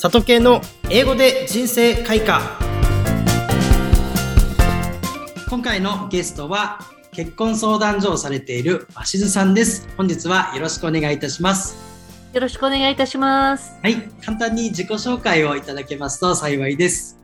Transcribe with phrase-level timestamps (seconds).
[0.00, 2.40] 里系の英語で人生開花。
[5.50, 6.78] 今回のゲストは
[7.12, 9.86] 結婚相談所をされている鷲津さんです。
[9.98, 11.76] 本日はよろしくお願いいたします。
[12.32, 13.78] よろしくお願いいたします。
[13.82, 13.96] はい。
[14.24, 17.18] 簡単に自己紹介をいただけますと幸いです。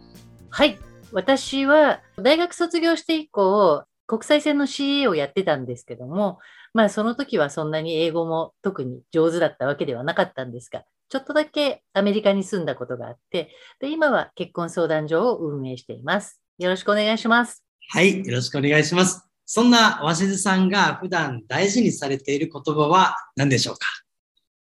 [0.50, 0.78] はい。
[1.12, 6.40] 私は大学卒業して以降国際線の CA をやってたんですけども
[6.74, 13.50] まあその時はそんなに英語も特に上手だったわけではなかったんですがちょっとだけアメリカに住んだことがあって、
[13.80, 16.40] で今は結婚相談所を運営しています。
[16.58, 17.64] よろしくお願いします。
[17.90, 19.28] はい、よろしくお願いします。
[19.44, 23.86] そんな鷲津さんが普段大事にされている言葉は何でしょうか？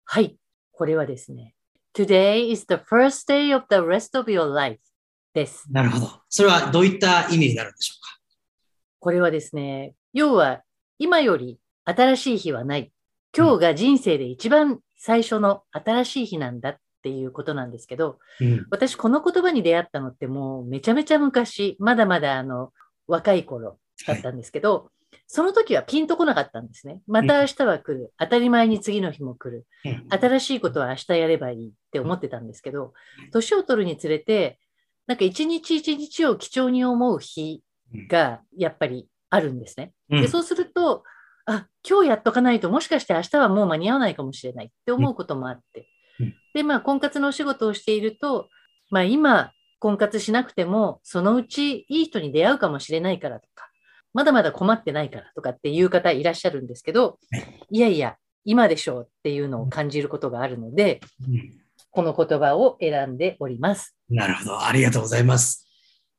[0.05, 0.35] はい、
[0.73, 1.55] これはですね、
[1.94, 4.80] Today is the first day of the rest of your life
[5.34, 5.66] です。
[5.71, 6.21] なるほど。
[6.27, 8.20] それはどういった意味になるんでしょうか？
[8.99, 10.62] これはですね、要は
[10.99, 12.91] 今より新しい日はない。
[13.35, 22.71] 今日が人生で一番最初の新しい日なんだっていうことなんですけど、うん、私この言葉に出会ったのってもうめちゃめちゃ昔、まだまだあの
[23.05, 27.01] 若い頃だったんですけど、はい、その時はピンとこなかったんですね。
[27.05, 28.13] また明日は来る。
[28.18, 29.65] 当たり前に次の日も来る。
[30.10, 32.93] 新しいことは明日やればいいって思ってたんですけど、
[33.34, 34.57] 年を取るにつれて、
[35.05, 37.62] なんか一日一日を貴重に思う日
[38.07, 39.91] がやっぱりあるんですね。
[40.10, 41.04] でそうすると、
[41.46, 45.88] あ、今日やっとかないと、もしかして明日はもう間に合わないかもしれないって思うこともあって。
[46.20, 48.50] うん、で、まあ、婚活のお仕事をしていると、
[48.90, 53.70] まあ、今、婚活しなくても、そのうちいい人に出会うかもしれないからとか、
[54.13, 57.20] まだまだ困ってないからとかっていう方いらっしゃるんですけど、
[57.70, 61.52] いやいや、今でしょうっていうのを感じることがあるので、うん、
[61.91, 63.96] この言葉を選んでおります。
[64.09, 64.66] なるほど。
[64.66, 65.68] ありがとうございます。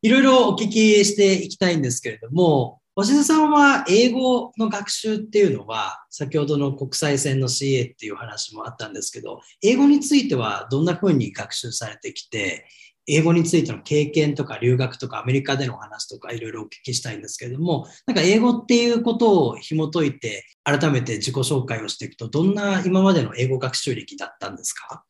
[0.02, 12.66] いろいろお聞きしていきたいんですけれども、星野さんは英語の学習っていうのは、先ほどの国際線の CA っていう話もあったんですけど、英語についてはどんな風に学習されてきて、
[13.08, 25.04] 英語についての経験とか留学とかアメリカでの話とかいろいろお聞きしたいんですけれども、なんか英語っていうことを紐解いて、改めて自己紹介をしていくと、どんな今までの英語学習歴だったんですか？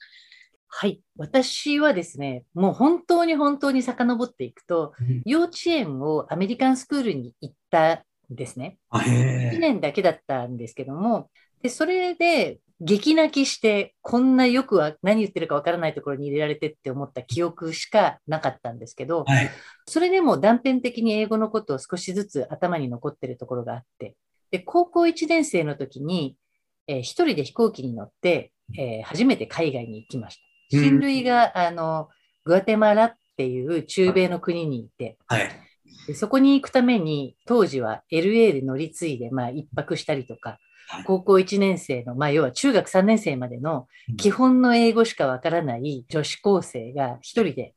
[0.77, 1.01] はい。
[1.17, 4.93] 私はですね、もう本当に本当に遡っていくと、
[5.25, 8.79] 幼稚園をアメリカンスクールに行ったんですね。
[8.91, 11.31] 1年だけだったんですけども、
[11.63, 19.51] でそれで激泣きして、こんなよくは何言ってるかわからないところに入れられてって思った記憶しかなかったんですけど、はい、
[19.87, 24.17] それでも断片的に英語のことを少しずつ頭に残ってるところがあって、
[24.51, 26.37] で高校1年生の時に、
[26.89, 30.54] えー、一人で飛行機に乗って、えー、初めて海外に行きました。
[30.81, 32.09] 親類が、あの、
[32.45, 35.51] グアテマラっていう中米の国にいて、はい、
[36.07, 40.59] でそこに行くために、当時は LA で乗り継いで、まあ、一泊したりとか、
[41.07, 43.87] 高校1年生の、まあ、要は中学3年生までの
[44.19, 47.75] 基本の英語しかわからない女子高生が一人で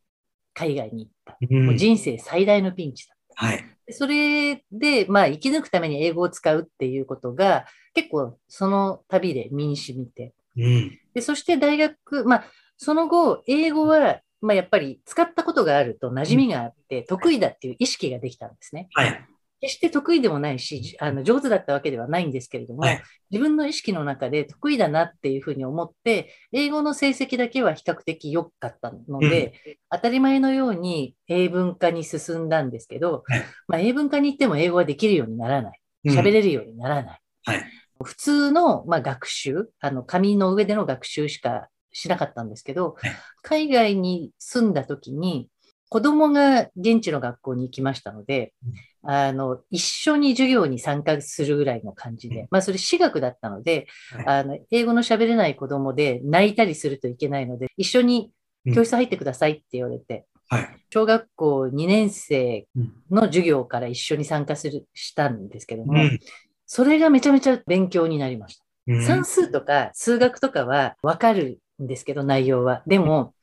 [0.53, 1.37] 海外に行った。
[1.49, 3.15] うん、もう人生最大のピンチだ。
[3.15, 3.45] った。
[3.45, 12.43] はい、それで、まあ、生き抜くために英語を使うっていうことが、結構その旅で身に染みて、うん、でそして大学、まあ、
[12.77, 18.87] その後、英語は、まあ、やっぱり使ったことがあると馴染みがあって、得意だっていう意識ができたんですね。
[18.93, 19.25] はい。
[19.59, 35.81] 決して得意でもないし、あの上手だったわけではないんですけれども、はい、自分の意識の中で得意だなっていうふうに思って、英語の成績だけは比較的良かったので、うん、当たり前のように英文化に進んだんですけど、はい、まあ、英文化に行っても英語はできるようにならない。
[36.05, 37.21] 喋れるようにならない。
[37.47, 37.63] うん、はい、
[38.03, 41.67] 普通の、まあ、学習、あの紙の上での学習しか
[41.97, 42.95] しなかったんですけど、
[43.41, 45.49] 海外に住んだ時に、
[45.89, 48.53] 子供が現地の学校に行きましたので、
[49.01, 53.87] あの、一緒に授業に参加するぐらいの感じで、まあそれ私学だったので、
[54.27, 58.31] あの、英語の喋れない子供で泣いたりするといけないので、一緒に
[58.75, 62.67] 教室入ってくださいって言われて、はい、小学校2年生
[63.09, 66.19] の授業から一緒に参加する、したんですけども、うん、
[66.67, 68.65] それがめちゃめちゃ勉強になりました。
[68.87, 72.83] うん、算数とか数学とかはわかるんですけど、内容は。
[72.87, 73.33] でも、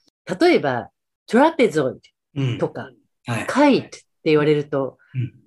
[0.41, 0.91] 例えば、
[1.27, 1.91] トラペゾ
[2.35, 2.91] イドとか、
[3.47, 4.99] カイトって言われると、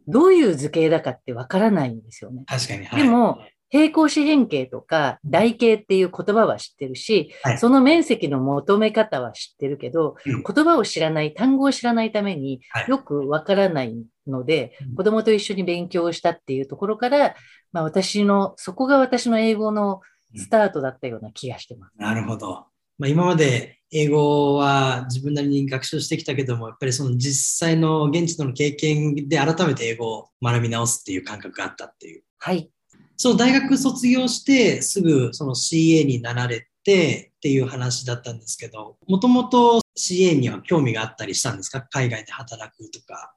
[0.08, 2.44] どういう図形だかってわからないんですよね。
[2.48, 2.88] 確かに。
[3.04, 3.40] でも、
[3.70, 13.96] 平行四辺形とか台形っていう言葉は知ってるし、はい、その面積の求め方は知ってるけど、うん、言葉を知らない、単語を知らないためによくわからない
[14.26, 17.36] ので、はい、子供と一緒に勉強したっていうところから、
[17.74, 20.00] まあ私の、そこが私の英語の
[20.36, 21.94] スタートだったような気がしてます。
[21.98, 22.68] なるほど。
[22.98, 32.24] まあ、今まで英語は自分なりに学習してきたけども、やっぱりその実際の現地との経験で改めて英語を学び直すっていう感覚があったっていう。
[32.40, 32.70] はい。
[33.16, 41.82] そう、大学卒業してすぐその CA になられてっていう話だったんですけど、もともと CA には興味があったりしたんですか？
[41.90, 43.34] 海外で働くとか。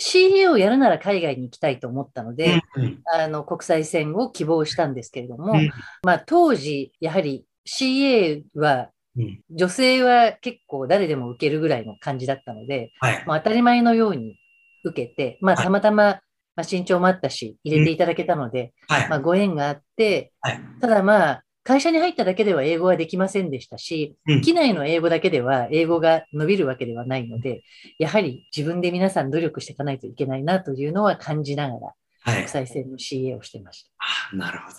[0.00, 5.70] CA をやるなら海外に行きたいと思ったので、うんうん、あの国際線を希望したんですけれども、うん、
[6.04, 8.90] まあ、当時、やはり CA は、
[9.50, 14.38] 女性は結構誰でも受けるぐらいの感じだったので、はい、まあ、当たり前のように
[14.84, 16.20] 受けて、まあ、たまたま、
[16.56, 27.62] まあ、身長もあったし、入れていただけたので、はい、まあ、ご縁があって、はい、ただまあ、会社に入っただけでは英語はできませんでしたし、機内の英語だけでは英語が伸びるわけではないので、
[27.98, 31.78] やはり自分で皆さん努力していかないといけないなというのは感じなが
[32.24, 33.90] ら、国際線の CA をしてました。
[34.32, 34.76] あなるほど。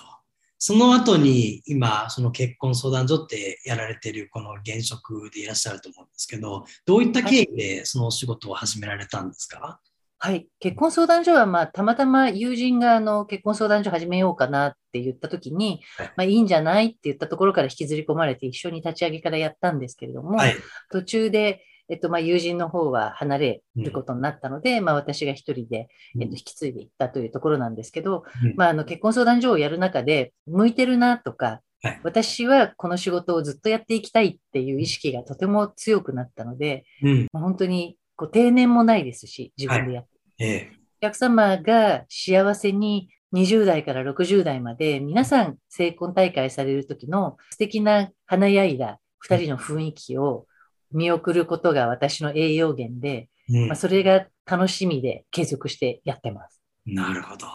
[0.59, 9.79] その後に今、その結婚相談所ってやられてるこの現職でいらっしゃると思うんですけど、どういった経緯でそのお仕事を始められたんですか、
[10.21, 10.49] はい。
[10.59, 20.55] 結婚相談所は、まあ、たまたま友人が、あの、結婚相談所始めようかなって言ったときに、はい、まあ、いいんじゃないって言ったところから引きずり込まれて、一緒に立ち上げからやったんですけれども、はい、
[20.91, 25.87] 途中で、えっと、まあ、友人の方は離れることになったので、うん、まあ、私が一人で、
[26.19, 40.09] えっと、引き継いでいったというところなんですけど、うん、まあ、あの、結婚相談所をやる中で、向いてるなとか、はい、私はこの仕事をずっとやっていきたいっていう意識がとても強くなったので、うん、本当にこう定年もないですし、自分でやって。
[40.09, 40.71] はいええ、
[41.01, 50.45] お客様が幸せに20代から60代まで皆さん成婚大会される時の素敵な華やいだ2人の雰囲気を
[50.91, 56.61] 見送ることが私の栄養源で、うん、まあ、それが楽しみで継続してやってます。
[56.85, 57.47] なるほど。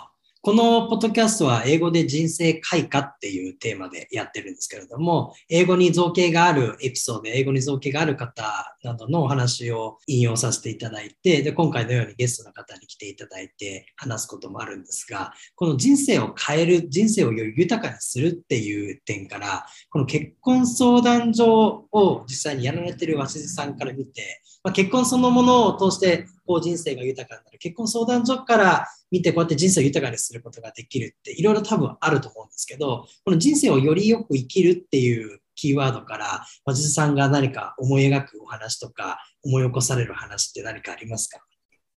[0.44, 27.58] このポッドキャストは英語で人生開花っていうテーマでやってるんですけれども、英語に造形があるエピソード、英語に造形がある方などのお話を引用させていただいて、で、今回のようにゲストの方に来ていただいて話すこともあるんですが、この人生を変える、人生をより豊かにするっていう点から、この結婚相談所を実際にやられてる鷲津さんから見て、まあ、結婚そのものを通してこう人生が豊かになる。
[27.58, 41.38] 結婚相談所から見てこうやって人生を豊かにすることができるっていろいろ多分あると思うんですけど、この人生をよりよく生きるっていうキーワードから、松津さんが何か思い描くお話とか、思い起こされる話って何かありますか？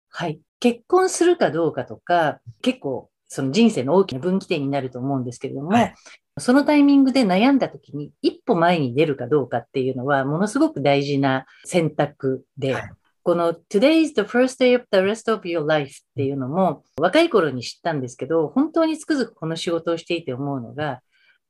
[0.10, 0.40] はい。
[0.60, 5.96] 結婚するかどうかとか、結構その人生の大きな分岐点になると思うんですけれども、はい、
[6.39, 12.92] そのタイミングで悩んだ時に一歩前に出るかどうかっていうのはものすごく大事な選択で、はい、
[13.24, 21.01] この Today is the first day of the rest of your life っていうのも若い頃に知ったんですけど、本当につくづくこの仕事をしていて思うのが、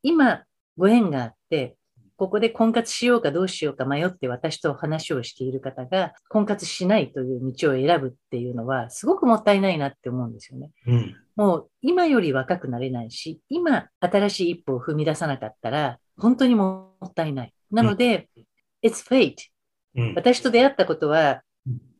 [0.01, 0.43] 今
[0.77, 1.75] ご縁があって、
[2.17, 10.71] ここで婚活しようかどうしようか迷って私と話をしている方が婚活しないという道を選ぶっていうのはすごくもったいないなって思うんですよね。
[10.87, 17.53] うん、もう今より若くなれないし、今新しい一歩を踏み出さなかったら本当にもったいない。
[17.71, 18.43] なので、うん、
[18.83, 19.35] It's fate、
[19.95, 20.15] うん。
[20.15, 21.41] 私と出会ったことは、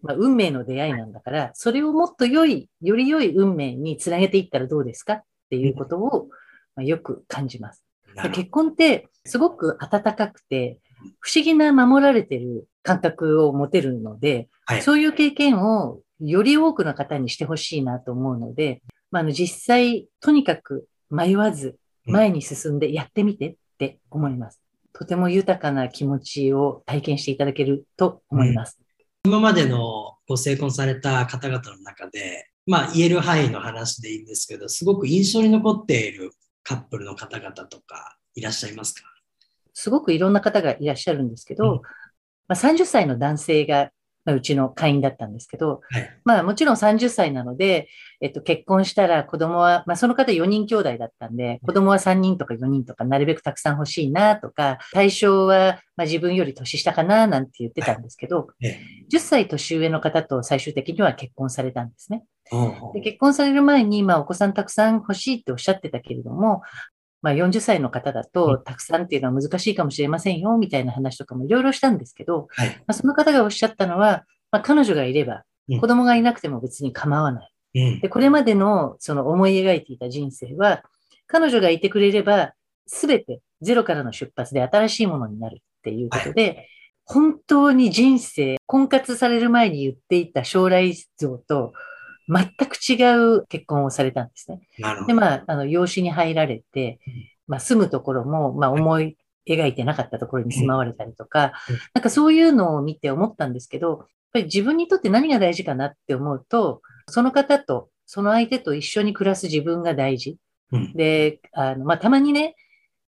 [0.02, 6.28] まあ、運命の出会いなんだから、それをもっと良い、より良い運命につなげていったらどうですかっていうことを、
[6.75, 7.87] まあ、よく感じます。
[8.33, 10.80] 結婚ってすごく温かくて、
[11.19, 18.81] 不思議な守られてる感覚を持てるので、はい、そういう経験をより多くの方にしてほしいなと思うので、
[19.12, 24.62] まあ、の実際、とにかく迷わず前に進んでやってみてって思います。
[24.94, 28.80] とても豊かな気持ちを体験していただけると思います。
[29.26, 36.31] うん、今までのご成婚された方々の中で、まあ言える範囲の話でいいんですけど、すごく印象に残っている
[36.68, 39.07] カップルの方々とかいらっしゃいますか？
[39.74, 41.83] すごくいろんな方がいらっしゃるんですけど、うん、ま
[42.50, 43.92] あ、30歳の男性が、
[44.26, 47.88] まあ、うちの会員だったんですけど、はい、まあもちろん30歳なので、
[48.19, 58.78] えっと、結婚したら子供は、まあその方4人兄弟だったんで、子供は3人とか4人とかなるべくたくさん欲しいなとか、対象はまあ自分より年下かななんて言ってたんですけど、はい、
[59.09, 62.26] 10歳年上の方と最終的には結婚されたんですね。
[62.94, 66.61] で結婚される前に、まあ、お子さんたくさん欲しいっておっしゃってたけれども、
[67.21, 75.44] まあ、40歳の方だと、たくさんっていうのは難しいかもしれませんよ、みたいな話とかもいろいろしたんですけど、はい、まあ、その方がおっしゃったのは、まあ、彼女がいれば、
[75.80, 77.51] 子供がいなくても別に構わない。
[77.75, 80.83] うん、でこれまでのその思い描いていた人生は、
[81.25, 82.54] 彼女がいてくれれば、
[82.85, 86.68] すべてゼロからの出発で新しいものになるっていうことで、はい、
[87.04, 91.73] 本当に人生、婚活される前に言っていた将来像と、
[92.28, 92.96] 全く違
[93.38, 94.62] う結婚をされたんですね。
[95.07, 97.00] で、まあ、あの、養子に入られて、
[97.48, 99.18] まあ、住むところも、まあ、思い
[99.48, 101.54] 描いてなかったところに住まわれたりとか、
[101.94, 110.38] なんかそういうのを見て思ったんですけど、やっぱり自分にとって何が大事かなって思うと、その方と、その相手と一緒に暮らす自分が大事。
[110.96, 112.56] で、あの、まあ、たまにね、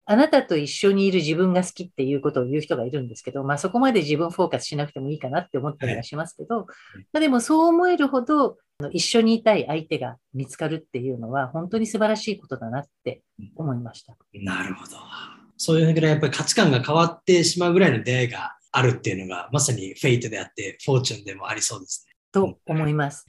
[0.09, 6.61] あなたと一緒にいる自分が好きっていうことを言う人がいるんですけど、まあそこまで自分フォーカスしなくてもいいかなって思ったりはしますけど、
[7.11, 8.57] まあ、でもそう思えるほど
[8.93, 13.21] 一緒にいたい相手が見つかるっていうのは本当に素晴らしいことだなって
[13.57, 14.15] 思いました。
[14.33, 14.91] なるほど。
[15.57, 22.13] そういうぐらいやっぱり価値観が変わってしまうぐらいの出会いがあるっていうのがまさにフェイトであってフォーチュンでもありそうですね。
[22.31, 23.25] と思います。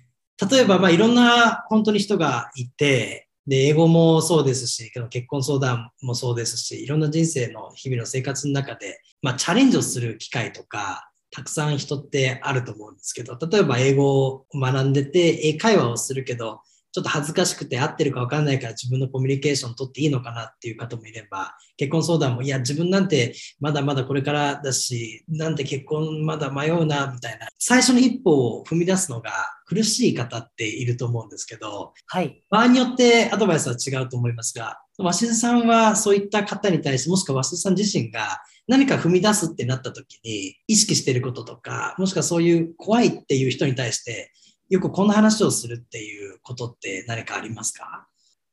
[0.51, 16.61] 例えば、まあ、いろんな本当に人がいて、で、英語もそうですし、結婚相談もそうですし、いろんな人生の日々の生活の中で、まあ、チャレンジをする機会とか、たくさん人ってあると思うんですけど、例えば英語を学んでて、英会話をするけど、
[16.99, 29.31] ちょっと恥ずかしくて合ってるか分かんないから自分のコミュニケーション取っていいのかなっていう方もいれば、結婚相談も、いや、自分なんてまだまだこれからだし、なんて結婚まだ迷うな、みたいな、最初の一歩を踏み出すのが
[29.67, 32.43] 苦しい方っていると思うんですけど、はい。
[32.51, 44.33] 場合によってアドバイスは違うと思いますが、鷲津さんはそういった方に対して、もしくは鷲津さん自身が何か踏み出すってなった時に意識していることとか、もしくはそういう怖いっていう人に対して
[44.69, 48.07] よくこんな話をするっていうことって何かありますか？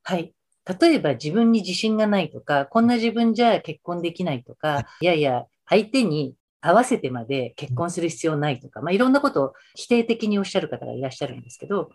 [0.04, 0.34] はい。
[0.80, 11.92] 例えば自分に自信がないとか、こんな自分じゃ結婚できないとか、いやいや、相手に合わせてまで結婚する必要ないとか、まあ、いろんなことを否定的におっしゃる方がいらっしゃるんですけど、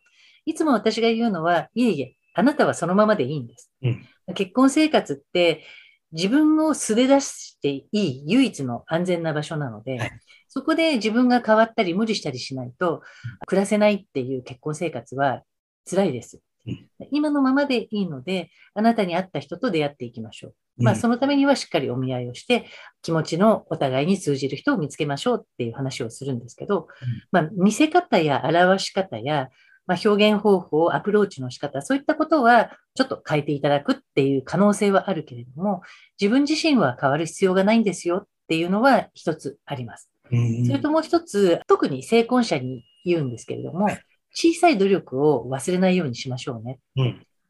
[0.47, 3.73] いつも私が言うのは、いえいえ、あなたはそのままでいいんです。
[3.83, 5.65] うん、結婚生活って
[6.13, 10.11] 自分を素で出していい唯一の安全な場所なので、はい、
[10.49, 13.03] そこで自分が変わったり無理したりしないと、
[13.47, 15.43] 暮らせないっていう結婚生活は
[15.89, 16.41] 辛いです。
[17.11, 20.55] 今のままでいいので、あなたに合った人と出会っていきましょう。
[20.83, 22.67] まあ、そのためにはしっかりお見合いをして、
[23.03, 26.89] 気持ちのお互いに通じる人を見つけましょうっていう話をするんですけど、
[27.33, 29.49] まあ、見せ方や表し方や、
[29.91, 35.83] まあ、表現方法、アプローチの仕方、そういったことはちょっと変えていただくっていう可能性はあるけれども、
[36.21, 40.09] 自分自身は変わる必要がないんですよっていうのは一つあります。
[40.65, 43.89] それともう一つ、特に成婚者に言うんですけれども、
[44.33, 46.79] 小さい努力を忘れないようにしましょうね。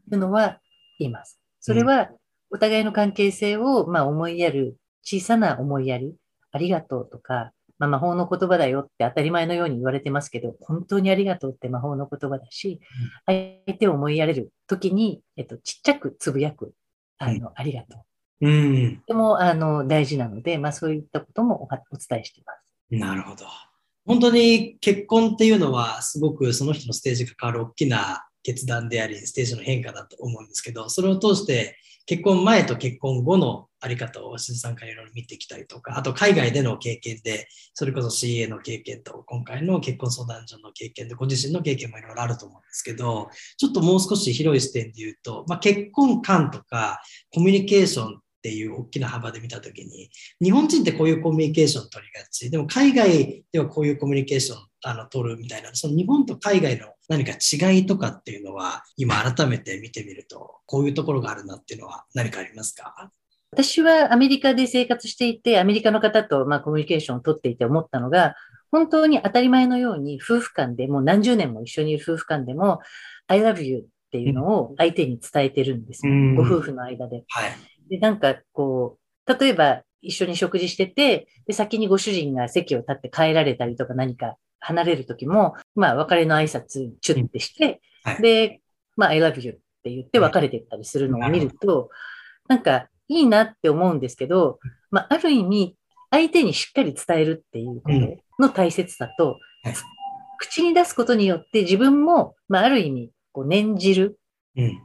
[0.09, 0.61] というのは
[0.99, 1.39] 言います。
[1.61, 2.09] それは、
[2.49, 6.15] お互いの関係性を、まあ、思いやる、小さな思いやり、
[6.53, 12.79] ありがとうとか、まあ、魔法の言葉だよって当たり前のように言われてますけど、本当にありがとうって魔法の言葉だし、
[13.25, 16.75] 相手を思いやれる時に、えっと、ちっちゃくつぶやく、
[17.17, 18.05] あの、ありがと
[18.43, 18.49] う。
[18.49, 18.97] うん。
[18.99, 22.61] とても、あの、大事なので、まあ、そういったこともお伝えしています。
[22.91, 23.47] なるほど。
[24.05, 31.79] 本当に結婚っていうのはすごくその人のステージが変わる大きな決断であり、ステージの変化だと思うんですけど、それを通して
[32.11, 47.01] 結婚前と結婚後のあり方を鷲津さんからいろいろ見てきたりとか、あと海外での経験で、それこそ CA の経験と今回の結婚相談所の経験で、ご自身の経験もいろいろあると思うんですけど、ちょっともう少し広い視点で言うと、まあ、結婚観とか
[47.33, 48.11] コミュニケーションっ
[48.43, 50.11] ていう大きな幅で見たときに、
[50.43, 63.11] 日本人ってこういうコミュニケーション取りがち、でも海外ではこういうコミュニケーションあの取るみたいな、その日本と海外の何か違いとかっていうのは、今改めて見てみると、こういうところがあるなっていうのは何かありますか？
[63.53, 68.35] 私はアメリカで生活していて、アメリカの方とまあコミュニケーションを取っていて思ったのが、
[68.71, 72.81] 本当に当たり前のように夫婦間でもう何十年も一緒にいる夫婦間でも、
[73.27, 73.83] I love you っ
[74.13, 77.25] ていうのを相手に伝えてるんです、うん、ご夫婦の間で。
[77.29, 77.53] はい、
[77.91, 88.61] で、なんかこう、例えば一緒に食事してて、で、先にご主人が席を立って帰られたりとか何か離れる時も、まあ、別れの挨拶チュッてして、はい、で、
[88.97, 91.91] まあ、I love you って言って別れていったりするのを見ると、
[92.49, 94.59] なんかいいなって思うんですけど、
[94.91, 95.77] まあ、ある意味、
[96.11, 97.91] 相手にしっかり伝えるっていうこ
[98.39, 99.75] との大切さと、はい、
[100.39, 104.19] 口に出すことによって自分も、まあ、ある意味、こう念じる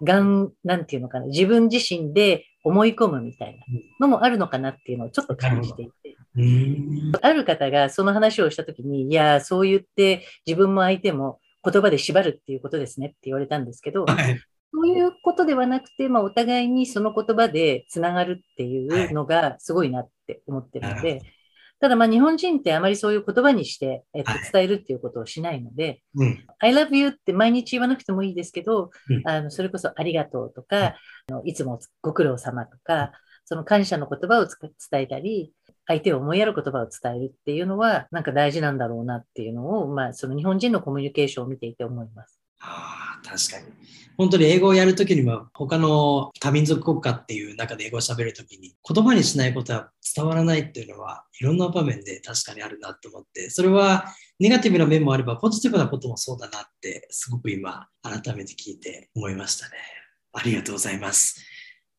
[0.03, 3.57] がん、なんていうのかな、自分自身で思い込むみたい
[3.99, 6.04] なのもあるのかなっていうのをちょっと感じていて。
[7.21, 14.39] ある方がその話をしたときに、いや、そう言って自分も相手も言葉で縛るっていうことですねって言われたんですけど、はい、
[14.73, 21.21] そういうことではなくて、まあ、お互いにその言葉でつながるっていうのがすごいなって思ってるので、はい
[21.81, 30.95] ただまあ日本人ってあまりそういう言葉にして、えっと、伝えるっていうことをしないので、はい I love you って毎日言わなくてもいいですけど、うん、あのそれこそありがとうとか、あ
[31.29, 33.11] のいつもご苦労様とか、
[33.43, 35.51] その感謝の言葉を伝えたり、
[35.87, 42.39] 相手を思いやる言葉を伝えるっていうのは、なんか大事なんだろうなっていうのを、まあ、その日本人のコミュニケーションを見ていて思います。
[42.59, 43.73] ああ、確かに。
[44.17, 54.05] 本当に英語をやるときには、他の多民族国家っていう中で英語を喋るときに、言葉にしないことは伝わらないっていうのは、いろんな場面で確かにあるなと思って、それは
[54.39, 59.73] ネガティブな面もあれば、ポジティブなこともそうだなって、すごく今、改めて聞いて思いましたね。
[60.33, 61.54] ありがとうございます。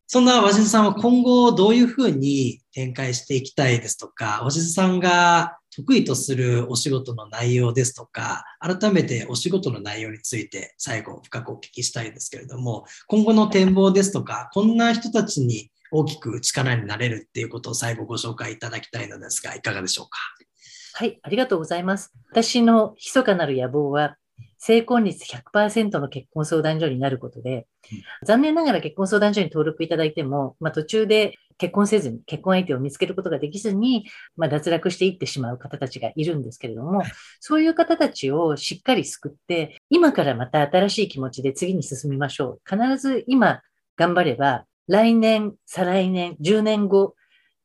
[0.08, 20.18] そんな鷲津さんは今後どういうふうに展開していきたいですとか、鷲津さんが得意とするお仕事の内容ですとか、改めてお仕事の内容について最後深くお聞きしたいですけれども、今後の展望ですとか、こんな人たちに大きく力になれるっていうことを最後ご紹介いただきたいのですが、いかがでしょうか？
[20.94, 22.12] はい、ありがとうございます。
[22.30, 24.16] 私の密かなる野望は、
[24.58, 27.66] 成婚率100%の結婚相談所になることで、
[28.24, 37.02] 残念ながら結婚相談所に登録いただいても、まあ、途中で結婚せずに、結婚相手を見つけることができずに、まあ、脱落していってしまう方たちがいるんですけれども、
[37.40, 42.60] そういう方たちをしっかり救って、今からまた新しい気持ちで次に進みましょう。
[42.68, 43.62] 必ず今
[43.96, 47.15] 頑張れば、来年、再来年、10年後、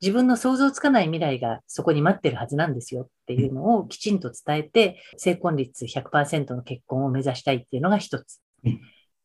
[0.01, 8.41] 自分の想像つかない未来がそこに待ってるはずなんですよっていうのをきちんと伝えて、成婚率100%の結婚を目指したいっていうのが一つ。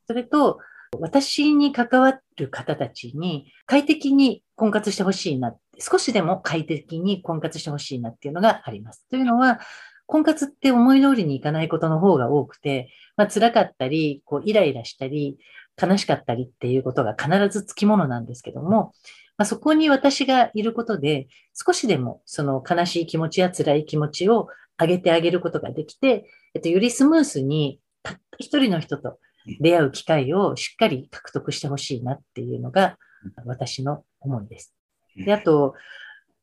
[0.07, 0.59] それと、
[1.01, 9.07] 私に関わる方たちに快適に婚活してほしいな、少しでも快適に婚活してほしいなっていうのがあります。
[9.09, 9.61] というのは、
[10.07, 15.39] 婚活って思い通りにいかないことの方が多くて、まあ、辛かったり、こうイライラしたり、
[15.81, 18.93] 悲しかったりっていうことが必ずつきものなんですけども、
[19.39, 29.19] まあ、そこに私がいることで、少しでもその悲しい気持ちや辛い気持ちを上げてあげることができて、えっと、よりスムースにたった一人の人と
[29.61, 32.97] 出会う機会をしっかり獲得してほしいなっていうのが
[33.45, 34.75] 私の思いです。
[35.17, 35.75] で、あと、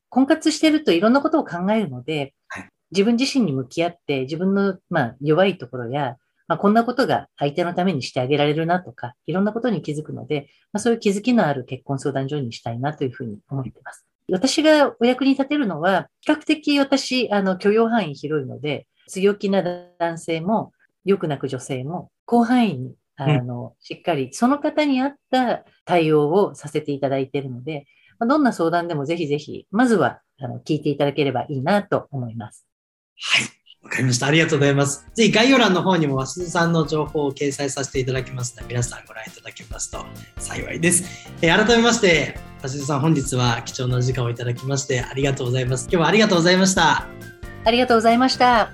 [0.10, 2.34] 婚活してるといろんなことを考えるので、
[2.92, 6.18] 自分自身に向き合って自分の、まあ、弱いところや
[6.54, 14.06] まあ、こんなことが相手のためにしてあげられるなとか、いろんなことに気づくので、まあ、そういう気づきのある結婚相談所にしたいなというふうに思っています。
[14.32, 19.64] 私がお役に立てるのは、比較的私、あの、許容範囲広いので、強気な
[19.98, 20.74] 男性も、
[21.06, 27.88] 良くなく女性も、広範囲に、あの、しっかり、その方に合った対応をさせていただいているので、
[28.20, 32.68] まあ、どんな相談でもぜひぜひ、まずは、あの、聞いていただければいいなと思います。
[33.20, 33.63] はい。
[33.84, 34.28] わかりました。
[34.28, 35.06] ありがとうございます。
[35.14, 40.06] ぜひ概要欄の方にも、鷲津さんの情報を掲載させていただきますので、皆さんご覧いただけますと
[40.38, 41.30] 幸いです。
[41.42, 45.84] えー、改めまして、鷲津さん、本日は貴重なお時間をいただきまして、ありがとうございます。
[45.84, 47.08] 今日はありがとうございました。
[47.66, 48.72] ありがとうございました。